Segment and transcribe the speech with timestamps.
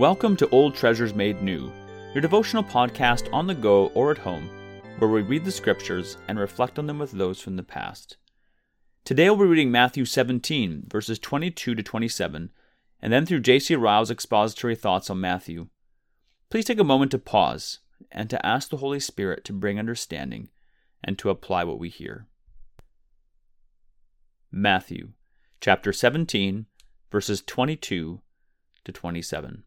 [0.00, 1.70] Welcome to Old Treasures Made New,
[2.14, 4.48] your devotional podcast on the go or at home,
[4.96, 8.16] where we read the scriptures and reflect on them with those from the past.
[9.04, 12.48] Today we'll be reading Matthew 17, verses 22 to 27,
[13.02, 13.76] and then through J.C.
[13.76, 15.68] Ryle's expository thoughts on Matthew.
[16.48, 17.80] Please take a moment to pause
[18.10, 20.48] and to ask the Holy Spirit to bring understanding
[21.04, 22.26] and to apply what we hear.
[24.50, 25.10] Matthew
[25.60, 26.64] chapter 17,
[27.10, 28.22] verses 22
[28.86, 29.64] to 27.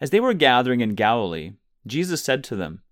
[0.00, 1.52] As they were gathering in Galilee,
[1.86, 2.82] Jesus said to them,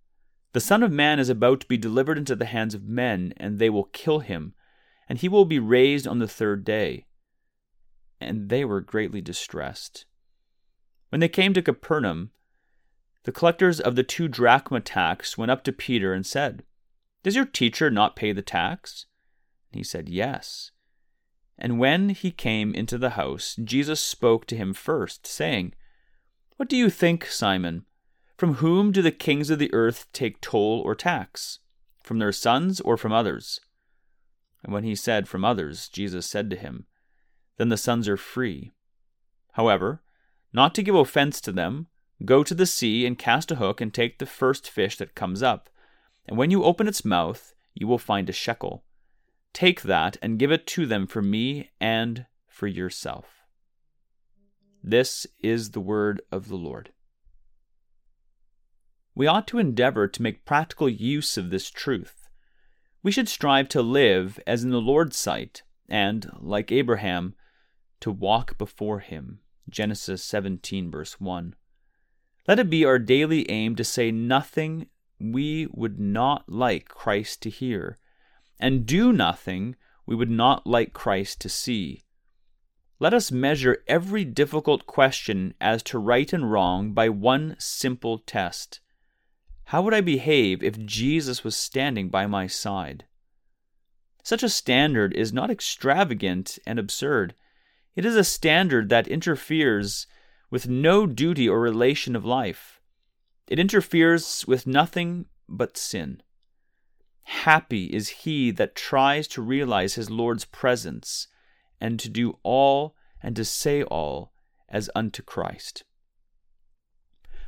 [0.53, 3.59] The Son of Man is about to be delivered into the hands of men, and
[3.59, 4.55] they will kill him,
[5.09, 7.07] and he will be raised on the third day.
[8.21, 10.07] And they were greatly distressed.
[11.11, 12.31] When they came to Capernaum,
[13.25, 16.65] the collectors of the two drachma tax went up to Peter and said,
[17.23, 19.07] Does your teacher not pay the tax?
[19.73, 20.71] He said, Yes.
[21.59, 25.75] And when he came into the house, Jesus spoke to him first, saying,
[26.57, 27.85] what do you think, Simon?
[28.37, 31.59] From whom do the kings of the earth take toll or tax?
[32.01, 33.61] From their sons or from others?
[34.63, 36.87] And when he said, From others, Jesus said to him,
[37.59, 38.73] Then the sons are free.
[39.53, 40.03] However,
[40.53, 41.89] not to give offense to them,
[42.25, 45.43] go to the sea and cast a hook and take the first fish that comes
[45.43, 45.69] up.
[46.27, 48.85] And when you open its mouth, you will find a shekel.
[49.53, 53.34] Take that and give it to them for me and for yourself.
[54.87, 56.91] This is the word of the Lord.
[59.15, 62.29] We ought to endeavor to make practical use of this truth.
[63.03, 67.35] We should strive to live as in the Lord's sight, and, like Abraham,
[68.01, 69.41] to walk before him.
[69.71, 71.55] Genesis 17, verse 1.
[72.47, 77.49] Let it be our daily aim to say nothing we would not like Christ to
[77.49, 77.97] hear,
[78.61, 82.04] and do nothing we would not like Christ to see.
[83.01, 88.81] Let us measure every difficult question as to right and wrong by one simple test.
[89.65, 93.05] How would I behave if Jesus was standing by my side?
[94.23, 97.35] Such a standard is not extravagant and absurd.
[97.97, 100.07] It is a standard that interferes
[100.51, 102.81] with no duty or relation of life.
[103.49, 106.23] It interferes with nothing but sin.
[107.25, 111.27] Happy is he that tries to realize his Lord's presence
[111.81, 114.33] and to do all and to say all
[114.69, 115.85] as unto Christ.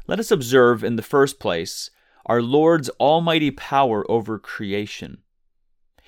[0.06, 1.91] Let us observe, in the first place,
[2.26, 5.19] our Lord's almighty power over creation.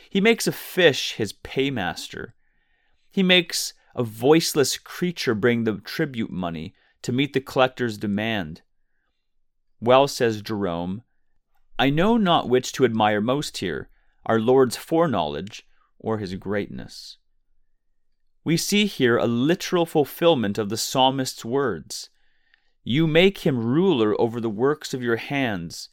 [0.09, 2.35] He makes a fish his paymaster.
[3.11, 8.63] He makes a voiceless creature bring the tribute money to meet the collector's demand.
[9.81, 11.03] Well, says Jerome,
[11.79, 13.89] I know not which to admire most here,
[14.27, 15.67] our Lord's foreknowledge
[15.99, 17.19] or his greatness.
[18.45, 22.11] We see here a literal fulfillment of the psalmist's words
[22.85, 25.89] You make him ruler over the works of your hands.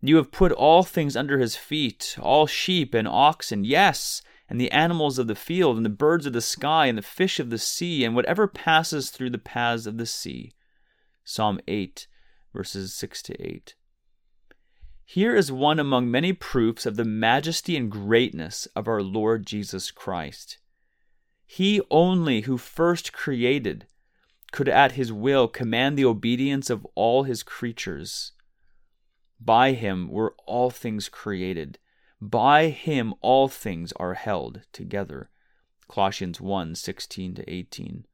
[0.00, 4.70] You have put all things under his feet, all sheep and oxen, yes, and the
[4.70, 7.58] animals of the field, and the birds of the sky, and the fish of the
[7.58, 10.52] sea, and whatever passes through the paths of the sea.
[11.24, 12.06] Psalm 8,
[12.54, 13.74] verses 6 to 8.
[15.04, 19.90] Here is one among many proofs of the majesty and greatness of our Lord Jesus
[19.90, 20.58] Christ.
[21.50, 23.86] He only who first created
[24.52, 28.32] could at his will command the obedience of all his creatures.
[29.40, 31.78] By him were all things created.
[32.20, 35.30] By him all things are held together.
[35.88, 38.06] Colossians 1 16 to 18.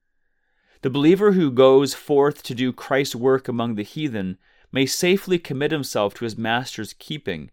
[0.83, 4.39] The believer who goes forth to do Christ's work among the heathen
[4.71, 7.51] may safely commit himself to his master's keeping.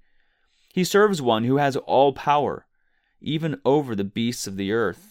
[0.71, 2.67] He serves one who has all power,
[3.19, 5.10] even over the beasts of the earth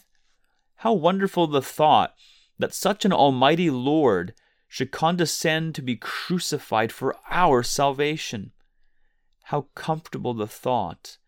[0.80, 2.14] how wonderful the thought
[2.58, 4.32] that such an almighty Lord
[4.66, 8.52] should condescend to be crucified for our salvation.
[9.42, 11.18] How comfortable the thought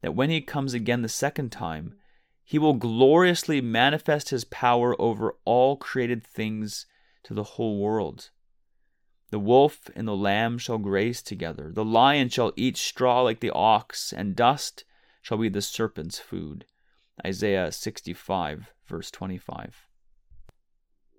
[0.00, 1.96] that when he comes again the second time,
[2.42, 6.86] he will gloriously manifest his power over all created things
[7.24, 8.30] to the whole world.
[9.30, 13.50] The wolf and the lamb shall graze together, the lion shall eat straw like the
[13.50, 14.84] ox, and dust
[15.20, 16.64] shall be the serpent's food.
[17.26, 19.86] Isaiah 65, verse 25.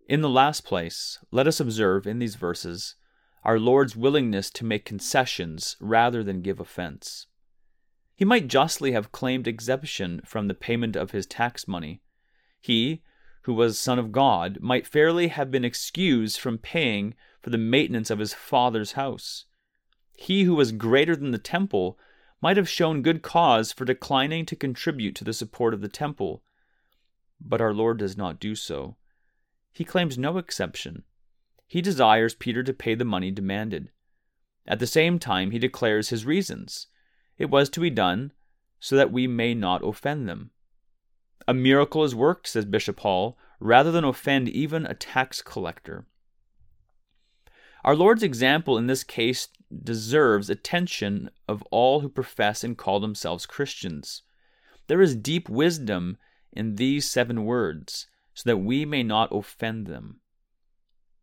[0.08, 2.96] In the last place, let us observe in these verses
[3.44, 7.28] our Lord's willingness to make concessions rather than give offense.
[8.16, 12.02] He might justly have claimed exemption from the payment of his tax money.
[12.60, 13.04] He,
[13.44, 18.10] who was Son of God, might fairly have been excused from paying for the maintenance
[18.10, 19.46] of his Father's house.
[20.14, 22.00] He who was greater than the temple
[22.42, 26.44] might have shown good cause for declining to contribute to the support of the temple.
[27.48, 28.98] But our Lord does not do so.
[29.72, 31.04] he claims no exception.
[31.66, 33.92] He desires Peter to pay the money demanded.
[34.68, 36.88] At the same time, he declares his reasons.
[37.38, 38.34] It was to be done
[38.80, 40.52] so that we may not offend them.
[41.48, 46.06] A miracle is worked, says Bishop Hall, rather than offend even a tax collector.
[47.86, 49.48] Our Lord's example in this case
[49.84, 54.24] deserves attention of all who profess and call themselves Christians.
[54.88, 56.18] There is deep wisdom
[56.52, 60.22] in these seven words, so that we may not offend them.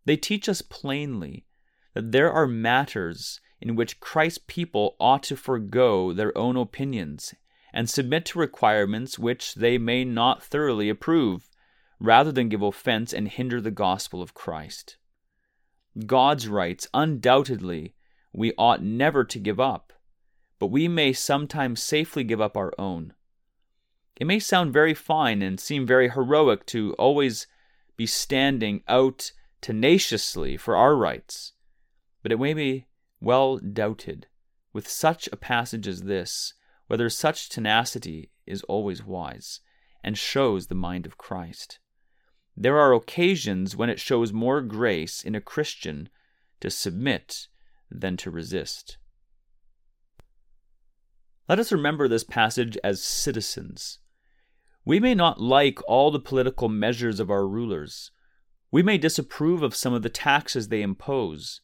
[0.04, 1.46] They teach us plainly
[1.94, 7.34] that there are matters in which Christ's people ought to forego their own opinions
[7.72, 11.48] and submit to requirements which they may not thoroughly approve,
[11.98, 14.96] rather than give offense and hinder the gospel of Christ.
[16.06, 17.94] God's rights, undoubtedly,
[18.32, 19.92] we ought never to give up,
[20.58, 23.14] but we may sometimes safely give up our own.
[24.16, 27.46] It may sound very fine and seem very heroic to always
[27.96, 31.52] be standing out tenaciously for our rights,
[32.22, 32.86] but it may be
[33.20, 34.28] well doubted,
[34.72, 36.54] with such a passage as this,
[36.86, 39.60] whether such tenacity is always wise
[40.02, 41.78] and shows the mind of Christ.
[42.56, 46.08] There are occasions when it shows more grace in a Christian
[46.60, 47.48] to submit
[47.90, 48.98] than to resist.
[51.48, 53.98] Let us remember this passage as citizens.
[54.84, 58.10] We may not like all the political measures of our rulers.
[58.70, 61.60] We may disapprove of some of the taxes they impose.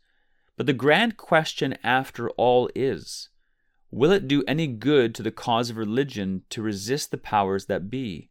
[0.57, 3.29] But the grand question after all is
[3.91, 7.91] will it do any good to the cause of religion to resist the powers that
[7.91, 8.31] be?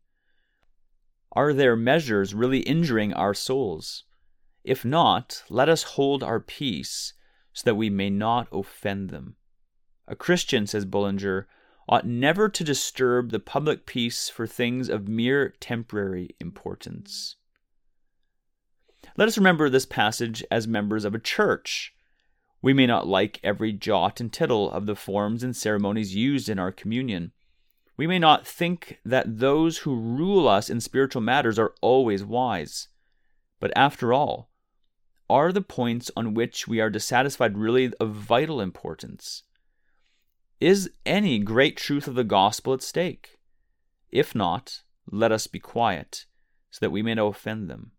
[1.33, 4.05] Are their measures really injuring our souls?
[4.63, 7.13] If not, let us hold our peace
[7.53, 9.35] so that we may not offend them.
[10.07, 11.47] A Christian, says Bullinger,
[11.89, 17.35] ought never to disturb the public peace for things of mere temporary importance.
[19.17, 21.93] Let us remember this passage as members of a church.
[22.61, 26.59] We may not like every jot and tittle of the forms and ceremonies used in
[26.59, 27.31] our communion.
[27.97, 32.87] We may not think that those who rule us in spiritual matters are always wise.
[33.59, 34.51] But after all,
[35.27, 39.43] are the points on which we are dissatisfied really of vital importance?
[40.59, 43.37] Is any great truth of the gospel at stake?
[44.11, 46.25] If not, let us be quiet,
[46.69, 47.91] so that we may not offend them.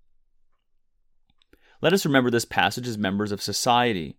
[1.80, 4.18] Let us remember this passage as members of society.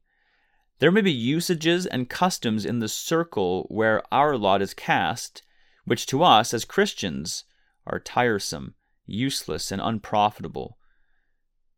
[0.79, 5.43] There may be usages and customs in the circle where our lot is cast
[5.85, 7.43] which to us as Christians
[7.85, 10.77] are tiresome, useless, and unprofitable.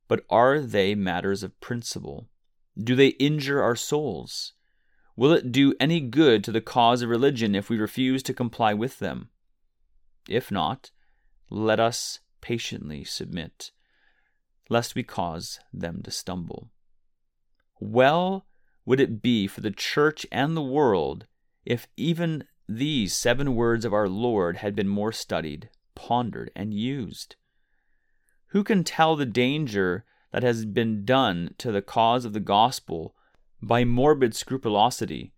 [0.08, 2.30] But are they matters of principle?
[2.82, 4.54] Do they injure our souls?
[5.16, 8.74] Will it do any good to the cause of religion if we refuse to comply
[8.74, 9.30] with them?
[10.28, 10.92] If not,
[11.50, 13.72] let us patiently submit,
[14.70, 16.72] lest we cause them to stumble.
[17.80, 18.48] Well
[18.86, 21.28] would it be for the church and the world
[21.66, 27.36] if even these seven words of our Lord had been more studied, pondered, and used.
[28.48, 33.16] Who can tell the danger that has been done to the cause of the gospel
[33.68, 35.34] by morbid scrupulosity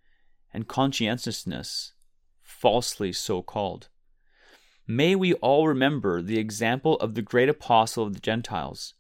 [0.52, 1.94] and conscientiousness,
[2.42, 3.90] falsely so called?
[4.88, 8.94] May we all remember the example of the great apostle of the Gentiles.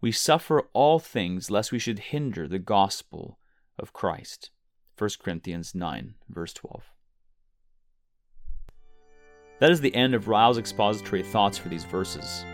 [0.00, 3.38] We suffer all things lest we should hinder the gospel
[3.78, 4.50] of Christ.
[4.98, 6.84] 1 Corinthians 9, verse 12.
[9.60, 12.44] That is the end of Ryle's expository thoughts for these verses.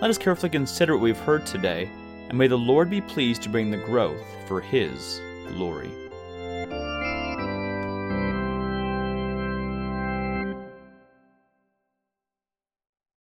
[0.00, 1.90] Let us carefully consider what we've heard today,
[2.28, 5.20] and may the Lord be pleased to bring the growth for His
[5.54, 6.07] glory.